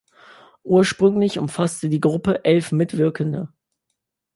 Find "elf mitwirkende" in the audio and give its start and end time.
2.43-3.53